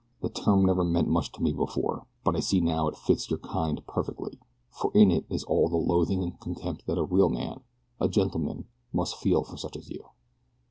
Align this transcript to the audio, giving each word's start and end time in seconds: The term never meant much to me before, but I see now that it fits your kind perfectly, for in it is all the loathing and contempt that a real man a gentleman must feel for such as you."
The 0.23 0.29
term 0.31 0.65
never 0.65 0.83
meant 0.83 1.07
much 1.09 1.31
to 1.33 1.43
me 1.43 1.53
before, 1.53 2.07
but 2.23 2.35
I 2.35 2.39
see 2.39 2.59
now 2.59 2.85
that 2.85 2.97
it 2.97 3.03
fits 3.03 3.29
your 3.29 3.37
kind 3.37 3.85
perfectly, 3.85 4.39
for 4.71 4.89
in 4.95 5.11
it 5.11 5.27
is 5.29 5.43
all 5.43 5.69
the 5.69 5.77
loathing 5.77 6.23
and 6.23 6.39
contempt 6.41 6.87
that 6.87 6.97
a 6.97 7.03
real 7.03 7.29
man 7.29 7.59
a 7.99 8.09
gentleman 8.09 8.65
must 8.91 9.15
feel 9.17 9.43
for 9.43 9.57
such 9.57 9.77
as 9.77 9.91
you." 9.91 10.05